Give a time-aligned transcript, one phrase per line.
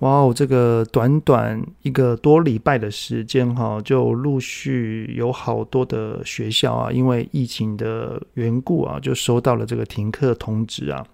[0.00, 11.06] 哇哦，这个短短一个多礼拜的时间哈，就陆续有好多的学校啊，因为疫情的缘故啊，就收到了这个停课通知啊。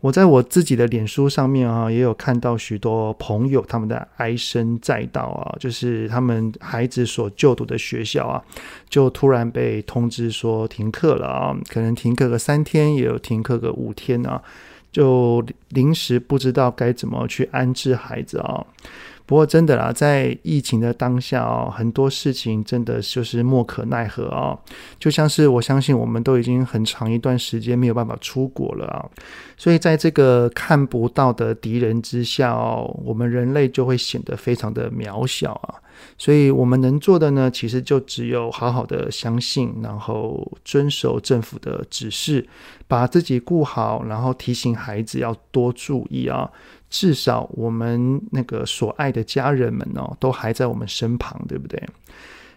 [0.00, 8.42] 我在我自己的脸书上面啊，也有看到许多朋友他们的唉声载道啊，就是他们孩子所就读的学校啊，
[8.88, 14.42] 就突然被通知说停课了啊，可能停课个三天，也有停课个五天啊。
[14.94, 18.64] 就临时不知道该怎么去安置孩子啊。
[19.26, 24.56] 不过真的啦，在疫情的当下哦，很多事情真的就是莫可奈何啊。
[25.00, 29.04] 就像是我相信我们都已经很长一段时间没有办法出国了啊，
[29.56, 35.80] 所以在这个看不到的敌人之下哦，我们人类就会显得非常的渺小啊。
[36.16, 42.46] 所以我们能做的呢，其实就只有好好的相信，然后遵守政府的指示，
[42.86, 46.50] 把自己顾好，然后提醒孩子要多注意啊。
[46.90, 51.82] 至少我们那个所爱的家人们哦，都还在我们身旁，对不对？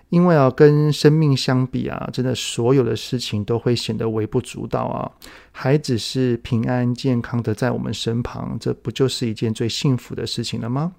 [0.10, 5.12] 因为啊，跟生命相比啊，真的所有的事情都会显得微不足道啊。
[5.52, 10.94] 孩子是平安健康的在我们身旁，这不就是一件最幸福的事情了吗？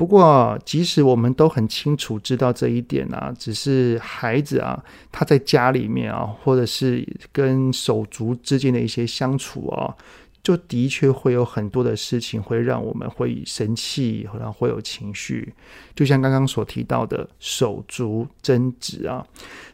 [0.00, 9.94] 不过，即使我们都很清楚知道这一点啊，只是孩子啊，他在家里面啊，或者是跟手足之间的一些相处啊。
[10.42, 15.52] 就的确会有很多的事情会让我们会生气，然后会有情绪，
[15.94, 19.26] 就像刚刚所提到的手足争执啊。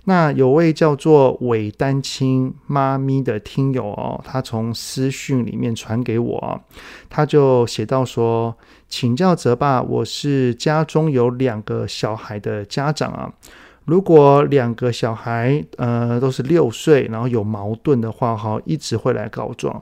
[0.07, 6.61] 那有位叫做伪单亲妈咪的听友哦，他从私讯里面传给我，
[7.09, 8.57] 他就写到说
[8.89, 13.33] ：“请教泽爸，我是家中有两个小孩的家长啊，
[13.85, 19.81] 如果两个小孩呃都是六岁，然后有矛盾的话哈，一直会来告状。”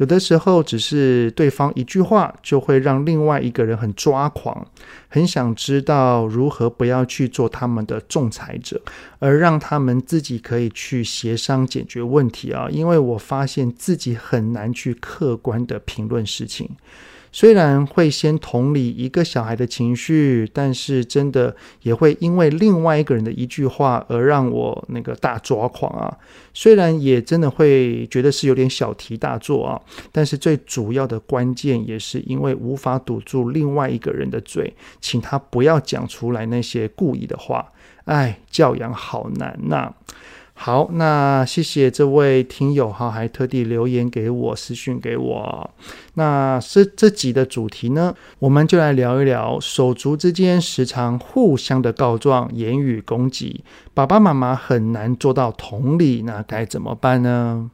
[0.00, 4.66] 有的时候，只是对方一句话，就会让另外一个人很抓狂，
[5.08, 8.80] 很想知道如何不要去做他们的仲裁者，
[9.18, 12.66] 而让他们自己可以去协商解决问题啊！
[12.70, 16.70] 因为我发现自己很难去客观的评论事情。
[17.32, 26.18] 虽然会先同理一个小孩的情绪，但是真的也会因为另外一个人的一句话而让我那个大抓狂啊！
[26.52, 29.80] 虽然也真的会觉得是有点小题大做啊，
[30.10, 37.72] 但是最主要的关键也是因为无法堵住另外一个人的嘴，请他不要讲出来那些故意的话。
[38.06, 39.92] 哎，教养好难呐！
[40.62, 45.70] 好，那谢谢这位听友哈，还特地留言给我，私讯给我。
[46.16, 57.70] 那这这集的主题呢，我们就来聊一聊手足之间时常互相的告状、言语攻击，爸爸妈妈很难做到同理，那该怎么办呢？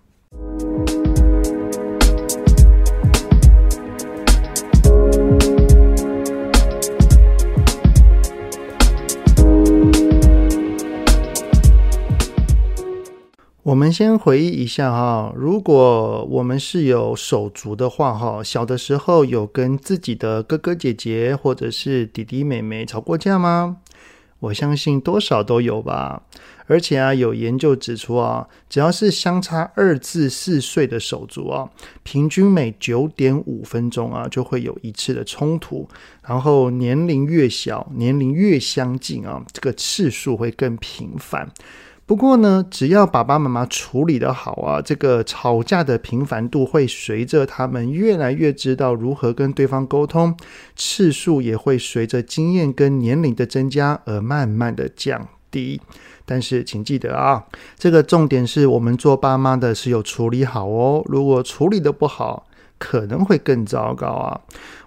[13.66, 23.78] 我们先回忆一下哈，如果我们是有手足的话哈，小的时候有跟自己的哥哥姐姐或者是弟弟妹妹吵过架吗？
[24.38, 26.22] 我相信多少都有吧。
[26.68, 31.68] 而且啊，有研究指出啊，只要是相差二至四岁的手足啊，
[32.04, 35.88] 平均每九点五分钟啊就会有一次的冲突，
[36.22, 41.50] 然后年龄越小，年龄越相近啊，这个次数会更频繁。
[42.06, 50.36] 不过呢，只要爸爸妈妈处理得好啊，这个吵架的频繁度会随着他们越来越知道如何跟对方沟通，
[50.76, 55.80] 次数也会随着经验跟年龄的增加而慢慢的降低。
[56.24, 57.44] 但是请记得啊，
[57.76, 62.46] 这个重点是我们做爸妈的是有处理好哦，如果处理得不好，
[62.78, 64.40] 可能会更糟糕啊！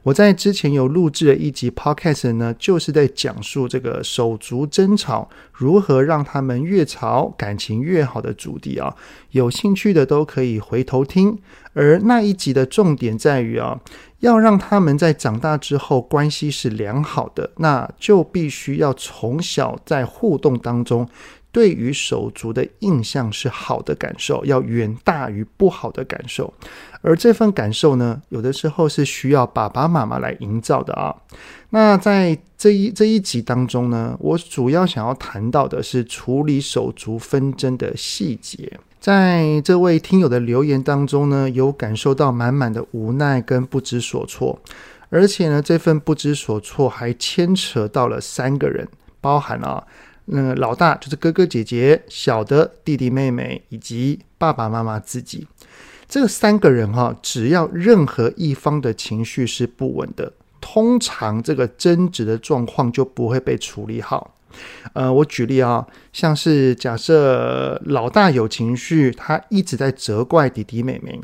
[0.03, 8.95] 我在之前有录制了一集 Podcast 呢，就是在讲述这个手足争吵如何让他们越吵感情越好的主题啊。
[9.31, 11.37] 有兴趣的都可以回头听。
[11.73, 13.79] 而那一集的重点在于啊，
[14.19, 21.07] 要让他们在长大之后关系是良好的，那就必须要从小在互动当中
[21.51, 26.53] 对于手足的印象是好的感受，要远大于不好的感受。
[27.01, 31.15] 而这份感受呢，有的时候是需要爸爸妈妈来营造的啊。
[31.71, 38.79] 那在这一这一集当中呢，我主要想要谈到的是处理手足纷争的细节。
[38.99, 44.59] 在这位听友的留言当中呢，有感受到满满的无奈跟不知所措，
[45.09, 48.85] 而且呢，这份不知所措还牵扯到了三个人，
[49.21, 49.87] 包含了
[50.31, 55.47] 那个老大就是哥哥姐姐，小的弟弟妹妹以及爸爸妈妈自己。
[56.07, 64.35] 这三个人哈，只要任何一方的情绪是不稳的，通常这个争执的状况就不会被处理好。
[64.93, 71.19] 呃，我举例啊，像是假设老大有情绪，他一直在责怪弟弟妹妹，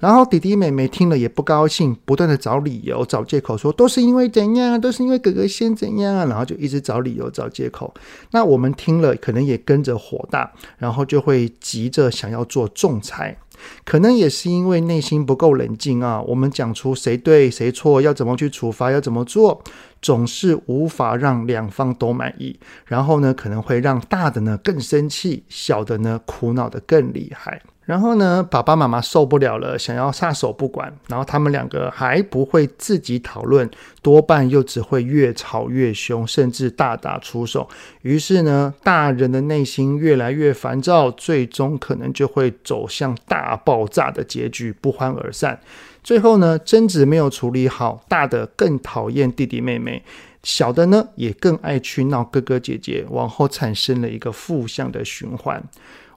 [0.00, 7.92] 然后弟弟妹妹听了也不高兴，不断的找理由、找借口，说都是因为怎样，都是因为哥哥先怎样，然后就一直找理由、找借口。
[8.30, 13.36] 那我们听了可能也跟着火大，然后就会急着想要做仲裁。
[13.84, 19.62] 可能也是因为内心不够冷静啊，我们讲出谁对谁错，要怎么去处罚，要怎么做，
[20.00, 22.58] 总是无法让两方都满意。
[22.86, 27.62] 然后呢，可能会让大的呢更生气，小的呢苦恼的更厉害。
[27.88, 30.94] 然后呢，爸爸妈妈受不了了，想要撒手不管。
[31.06, 33.66] 然后他们两个还不会自己讨论，
[34.02, 37.66] 多半又只会越吵越凶，甚至大打出手。
[38.02, 45.58] 于是呢，大人的内心越来越烦躁，最终可能就会走向大爆炸的结局，不欢而散。
[46.04, 50.02] 最后呢，争执没有处理好，大的更讨厌弟弟妹妹，
[50.42, 55.64] 小的呢也更爱去闹哥哥姐姐，往后产生了一个负向的循环。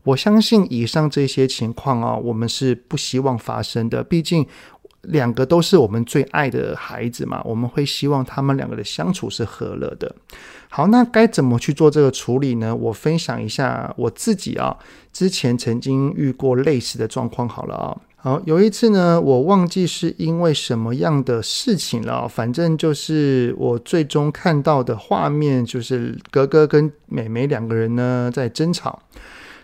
[0.03, 4.03] 我相信以上这些情况啊，我们是不希望发生的。
[4.03, 4.45] 毕竟
[5.03, 10.15] 两个都是我们最爱的孩子嘛，我们会希望他们两个的相处是和乐的。
[10.69, 12.75] 好，那该怎么去做这个处理呢？
[12.75, 14.77] 我分享一下我自己啊，
[15.11, 17.49] 之前曾经遇过类似的状况。
[17.49, 28.99] 好了啊，好，有一次呢，我忘记是因为什么样的事情了，反正就是我最终看到的画面，就是哥哥跟妹妹两个人呢在争吵。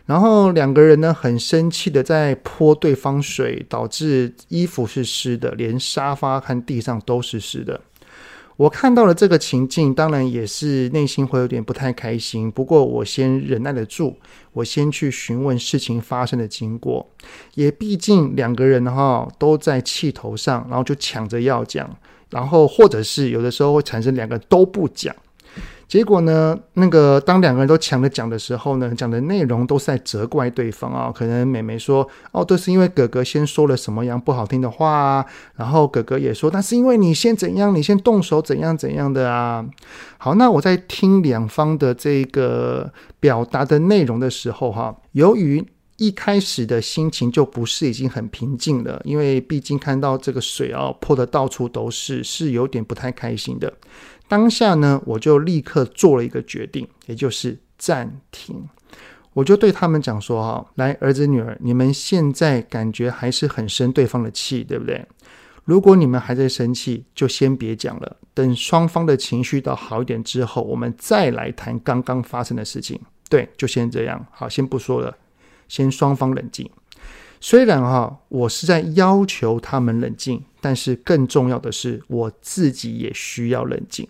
[0.07, 7.79] 然后两个人呢，很生气的在泼对方水，导致衣服是湿的，连沙发和地上都是湿的。
[8.55, 12.49] 我看到了这个情境，当然也是内心会有点不太开心。
[12.49, 14.15] 不过我先忍耐得住，
[14.53, 17.07] 我先去询问事情发生的经过。
[17.53, 21.95] 也毕竟两个人哈都在气头上，然后就抢着要讲，
[22.31, 25.15] 然后或者是有的时候会产生两个都不讲。
[25.87, 31.09] 结果呢，那个当两个人都抢着讲的时候呢，讲的内容都是在责怪对方啊。
[31.15, 35.25] 可能妹妹说：“哦，都是因为哥哥先说了什么样不好听的话啊。”
[35.55, 39.65] 然后哥哥也说：“那是因为你先怎样，你先动手怎样怎样的啊。”
[40.19, 42.91] 好，那我在听两方的这个
[43.21, 53.73] 表达的内容的时候，哈，由于一开始的心情就不是已经很平静了，因为毕竟看到这个水啊泼得到处都是，是有点不太开心的。
[54.27, 58.67] 当下呢，我就立刻做了一个决定，也就是暂停。
[59.33, 65.05] 我就对他们讲说：“哈，来，儿子女儿，你们现在感觉还是很生对方的气，对不对？
[65.63, 68.17] 如果你们还在生气，就先别讲了。
[68.33, 72.99] 等双方的情绪都好一点之后，我们再来谈刚刚发生的事情。
[73.29, 74.25] 对，就先这样。
[74.31, 75.15] 好，先不说了，
[75.67, 76.69] 先双方冷静。
[77.39, 84.07] 虽然哈，我是在要求他们冷静，但是更重要的是，我自己也需要冷静。”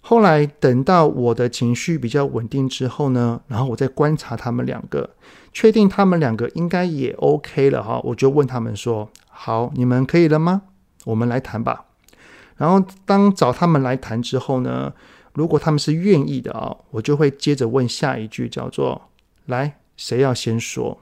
[0.00, 5.10] 后来等到我的情绪比较稳定之后呢，然后我再观察他们两个，
[5.52, 10.62] 确定他们两个应该也 OK 了哈，我就问他们说：“好，你们可以了吗？
[11.04, 11.84] 我们来谈吧。”
[12.56, 14.92] 然后当找他们来谈之后呢，
[15.34, 19.10] 如果他们是愿意的啊，我就会接着问下一句，叫做
[19.44, 20.98] ：“来，谁要先说？”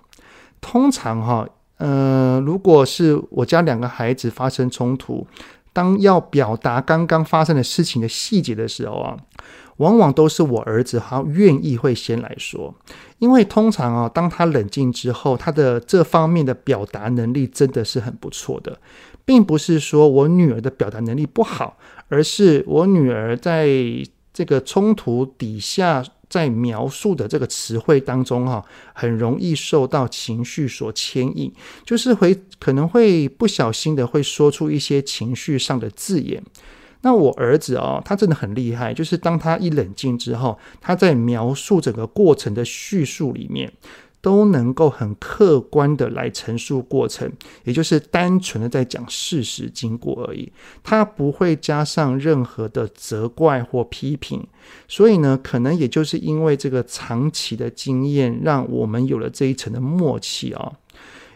[0.68, 5.24] 通常哈，呃，如果是我家两个孩子发生冲突。
[5.72, 9.14] 当要表达刚刚发生的事情的细节的时候啊，
[9.76, 12.74] 往往都是我儿子哈愿意会先来说，
[13.18, 18.78] 因为通常啊，当他冷静之后，他的这方面的表达能力真的是很不错的，
[19.26, 21.76] 并不是说我女儿的表达能力不好，
[22.08, 23.68] 而是我女儿在
[24.32, 26.02] 这个冲突底下。
[26.28, 31.52] 在描述的这个词汇当中，哈，很容易受到情绪所牵引，
[31.84, 36.42] 就是会可能会不小心的会说出一些情绪上的字眼。
[37.02, 43.72] 那我儿子哦，他真的很厉害，就是当他一冷静之后，他在描述整个过程的叙述里面，
[44.26, 47.30] 都能够很客观的来陈述过程，
[47.62, 50.50] 也就是单纯的在讲事实经过而已，
[50.82, 54.44] 它不会加上任何的责怪或批评。
[54.88, 60.72] 所以呢，可能也就是因为这个长期的经验，让我们有了这一层的默契啊。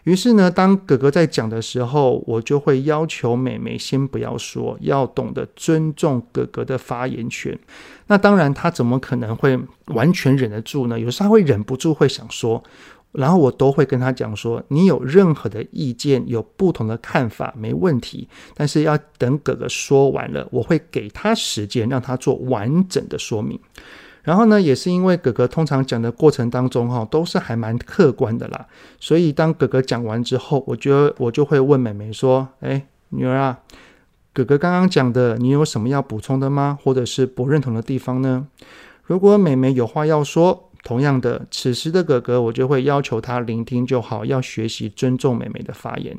[0.03, 7.57] 于是呢，当哥哥在讲的时候，我就会要求妹妹先不要说，要懂得尊重哥哥的发言权。
[8.07, 10.99] 那当然，他怎么可能会完全忍得住呢？
[10.99, 12.63] 有时候他会忍不住会想说，
[13.11, 23.59] 然后我都会跟他讲说：“你有任何的意见，有不同的看法，没问题，但是要等哥哥说完了，我会给他时间，让他做完整的说明。”
[24.23, 28.67] 然后呢，也是因为哥哥通常讲的过程当中，哈，都是还蛮客观的啦。
[28.99, 33.59] 所以当哥哥讲完之后，我就我就会问妹妹说：“哎，女儿啊，
[34.31, 36.77] 哥哥刚刚讲的，你有什么要补充的吗？
[36.83, 38.47] 或者是不认同的地方呢？”
[39.05, 46.17] 如果妹妹有话要说，同样的，此时的哥哥我就会要求他聆听就好，要学习尊重妹妹的发言。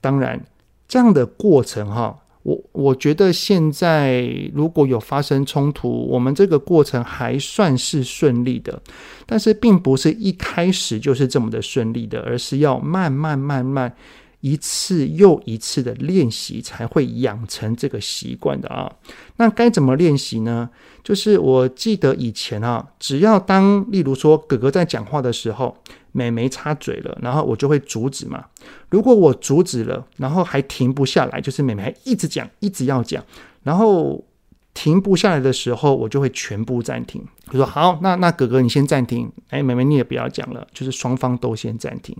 [0.00, 0.44] 当然，
[0.86, 2.18] 这样的过程，哈。
[2.46, 4.22] 我我觉得现在
[4.54, 8.80] 如果有发生冲突，我们这个过程还算是顺利的，
[9.26, 13.92] 但是并不是一开始就是这么的顺利的，而是要慢慢慢慢
[14.40, 18.90] 一次又一次的练习才会养成这个习惯的啊。
[19.36, 20.70] 那该怎么练习呢？
[21.02, 25.76] 就是我记得以前啊，只要当例如说哥哥在讲话的时候。
[26.12, 28.42] 妹妹插嘴了，然后我就会阻止嘛。
[28.88, 33.22] 如果我阻止了，然后还停不下来，就是妹妹还一直讲，一直要讲，
[33.64, 34.24] 然后
[34.72, 37.22] 停不下来的时候，我就会全部暂停。
[37.48, 42.16] 我说好，那那哥哥你先暂停，哎，妹妹你也不要讲了，就是双方都先暂停。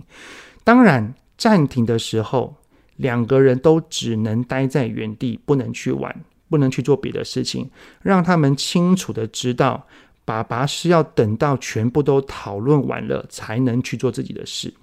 [0.63, 2.55] 当然，暂停的时候，
[2.95, 6.13] 两个人都只能待在原地，不能去玩，
[6.49, 7.69] 不能去做别的事情，
[8.01, 9.85] 让他们清楚的知道。
[10.25, 14.73] 爸爸是要等到全部都讨论完了，才能去做自己的事，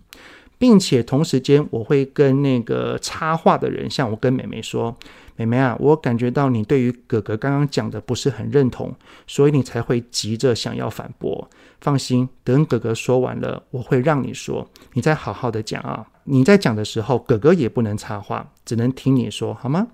[0.56, 4.96] 并且同时间，我会跟那个插话的人，像我跟妹妹说
[5.36, 8.94] ：“妹妹啊，我感觉到你对于哥哥刚刚讲的不是很认同，
[9.26, 11.46] 所以你才会急着想要反驳。
[11.82, 16.06] 放心，等哥哥说完了，我会让你说，你再好好的讲啊。
[16.24, 19.88] 你在讲的时候，哥哥也不能插话，只能听你说，好吗？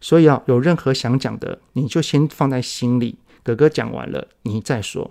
[0.00, 5.10] 所以啊，有任何想讲的，你就先放在心里。”哥哥讲完了，你再说。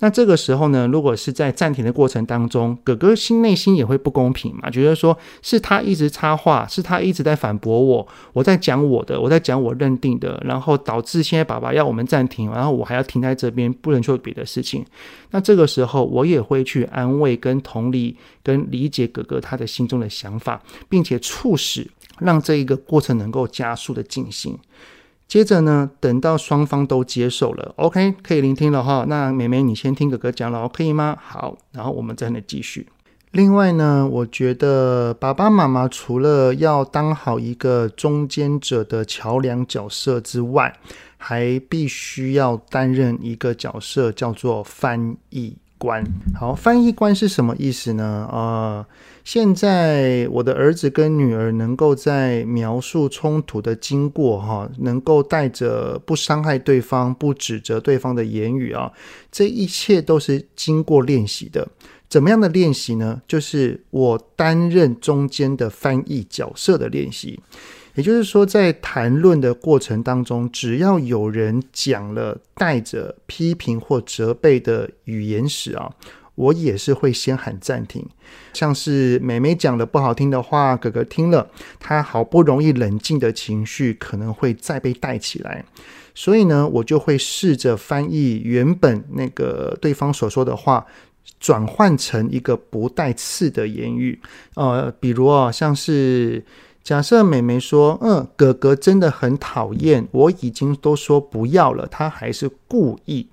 [0.00, 14.84] 那这个时候呢，如果是在暂停的过程当中，哥哥心内心也会不公平嘛，觉得说是他一直插话，是他一直在反驳我，我在讲我的，我在讲我认定的，然后导致现在爸爸要我们暂停，然后我还要停在这边，不能做别的事情。
[15.30, 24.58] 那这个时候，我也会去安慰、跟同理、跟理解哥哥他的心中的想法，并且促使让这一个过程能够加速的进行。
[25.28, 29.04] 接着呢，等到双方都接受了，OK，可以聆听了哈。
[29.08, 31.18] 那妹妹，你先听哥哥讲了，可以吗？
[31.20, 32.86] 好，然后我们再来继续。
[33.32, 40.74] 另外呢，我觉得爸爸妈妈除了要当好一个中间者的桥梁角色之外，
[41.18, 46.04] 还必须要担任一个角色，叫做翻译官。
[46.34, 48.28] 好，翻译官是什么意思呢？
[48.30, 48.86] 呃。
[49.24, 58.92] 现在我的儿子跟女儿能够在描述冲突的经过，哈，能够带着不伤害对方、不指责对方的言语啊，
[59.32, 61.66] 这一切都是经过练习的。
[62.08, 63.20] 怎么样的练习呢？
[63.26, 67.40] 就是我担任中间的翻译角色的练习。
[67.96, 75.90] 也就是说，在谈论的过程当中，只要有人讲了带着批评或责备的语言时啊。
[76.36, 78.06] 我也是会先喊暂停，
[78.52, 81.48] 像是妹妹讲了不好听的话，哥哥听了，
[81.80, 85.64] 他好不容易冷静的情绪可能会再被带起来，
[86.14, 90.84] 所以呢，我就会试着翻译原本那个对方所说的话，
[91.40, 94.20] 转换成一个不带刺的言语。
[94.56, 96.44] 呃，比如啊，像是
[96.86, 103.26] 假设美美说，嗯，哥哥真的很讨厌，我已经都说不要了，他还是故意。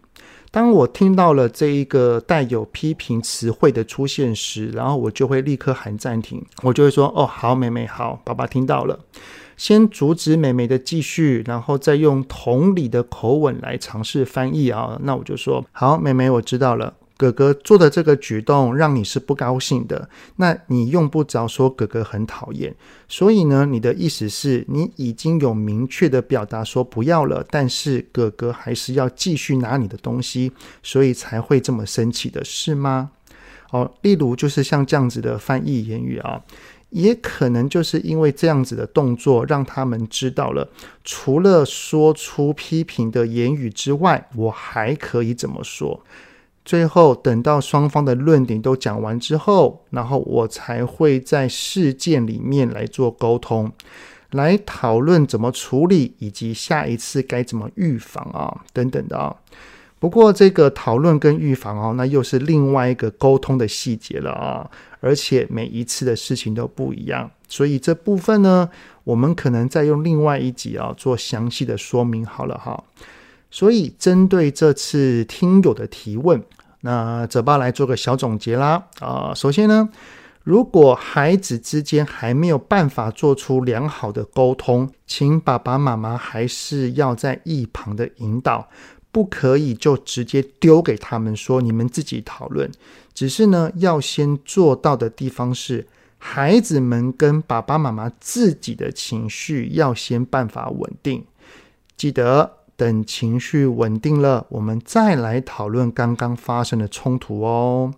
[0.49, 8.97] 当我听到了这一个带有批评词汇的出现时，然后我就会立刻喊暂停，我就会说：“哦，好，妹妹，好，爸爸听到了。”
[9.55, 14.97] 先阻止妹妹的继续，然后再用同理的口吻来尝试翻译啊。
[15.03, 22.75] 那我就说：“好，妹妹，我知道了。”哥哥做的这个举动让你是不高兴的，那你用不着说哥哥很讨厌。
[23.07, 30.51] 所以呢，你的意思是你已经有明确的表达说不要了，但是哥哥还是要继续拿你的东西，
[30.81, 33.11] 所以才会这么生气的是吗？
[33.71, 36.41] 哦，例如就是像这样子的翻译言语啊，
[36.89, 40.67] 也可能就是因为这样子的动作，让他们知道了，
[41.05, 46.03] 除了说出批评的言语之外，我还可以怎么说。
[46.65, 53.71] 最后等到双方的论点都讲完之后，然后我才会在事件里面来做沟通，
[54.31, 59.35] 来讨论怎么处理，以及下一次该怎么预防啊，等等的啊。
[59.99, 68.69] 不过这个讨论跟预防哦，那又是另外一个沟通的细节了啊，而且每一次的事情都不一样，所以这部分呢，
[69.05, 72.83] 我们可能再用另外一集啊做详细的说明好了哈。
[73.53, 76.43] 所以针对这次听友的提问，
[76.81, 79.31] 那泽爸来做个小总结啦啊。
[79.35, 79.87] 首先呢，
[80.43, 88.67] 如果孩子之间还没有办法做出良好的沟通，请爸爸妈妈还是要在一旁的引导。
[89.11, 92.71] 不可以就直接丢给他们说，你们自己讨论，
[93.13, 95.85] 只是呢，要先做到的地方是
[96.17, 101.23] 孩子们跟爸爸妈妈自己的情绪要先办法稳定。
[101.95, 107.93] 记得等情绪稳定了，我们再来讨论刚刚发生的冲突哦。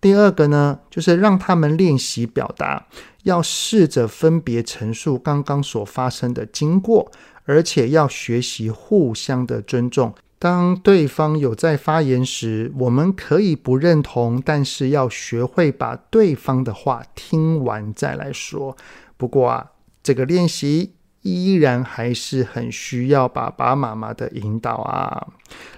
[0.00, 2.86] 第二个呢，就是让他们练习表达，
[3.24, 7.12] 要试着分别陈述刚刚所发生的经过，
[7.44, 10.14] 而且要学习互相的尊重。
[10.38, 18.74] 当对方有在发言时，我们可以不认同，但是要学会把对方的话听完再来说。
[19.18, 25.26] 不过啊，这个练习依然还是很需要爸爸妈妈的引导啊。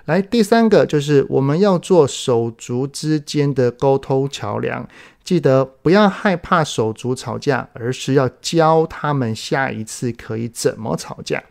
[0.05, 4.87] 来，第三个就是我们要做手足之间的沟通桥梁，
[5.25, 11.43] 记得不要害怕手足吵架，而是要教他们下一次可以怎么吵架。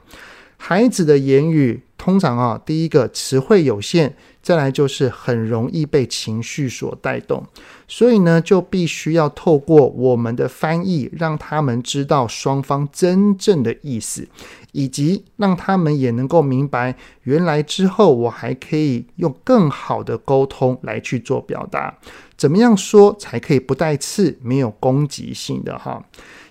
[0.58, 7.46] 孩子的言语通常啊，第一个词汇有限，再来就是很容易被情绪所带动，
[7.88, 14.28] 所以呢，就必须要透过我们的翻译，让他们知道双方真正的意思，
[14.72, 21.96] 以及让他们也能够明白，原来之后我还可以用更好的沟通来去做表达，
[22.36, 26.04] 怎么样说才可以不带刺，没有攻击性的哈。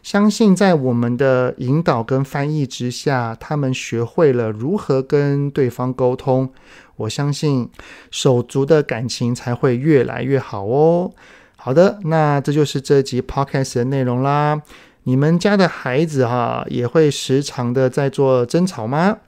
[0.02, 6.50] 相信在我们的引导跟翻译之下，他们学会了如何跟对方沟通。
[6.96, 7.68] 我相信
[8.10, 11.10] 手足的感情才会越来越好哦。
[11.56, 14.60] 好的，那这就是这集 Podcast 的内容啦。
[15.04, 19.18] 你们家的孩子哈也会时常的在做争吵吗？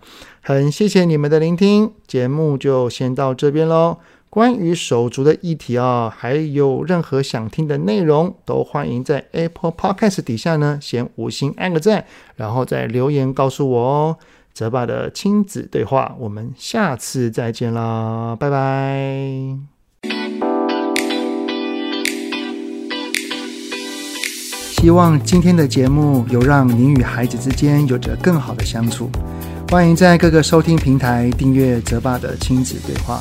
[0.42, 3.98] 很谢谢你们的聆听，节目就先到这边喽。
[4.34, 14.16] 关于手足的议题啊，还有任何想听的内容，都欢迎在 Apple Podcast 底下呢，先五星按个赞，然后再留言告诉我哦。
[14.54, 19.58] 泽爸的亲子对话，我们下次再见啦，拜拜。
[24.70, 29.10] 希望今天的节目有让您与孩子之间有着更好的相处。
[29.68, 33.20] 欢迎在各个收听平台订阅泽爸的亲子对话。